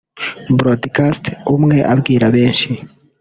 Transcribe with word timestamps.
broadcast 0.57 1.23
(Umwe 1.55 1.77
abwira 1.93 2.25
benshi) 2.35 2.69